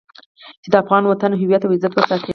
[0.63, 2.29] چې د افغان وطن هويت او عزت وساتي.